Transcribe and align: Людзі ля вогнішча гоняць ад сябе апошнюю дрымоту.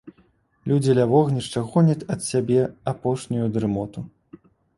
Людзі 0.69 0.95
ля 0.99 1.03
вогнішча 1.11 1.63
гоняць 1.73 2.07
ад 2.15 2.25
сябе 2.31 2.61
апошнюю 2.93 3.45
дрымоту. 3.55 3.99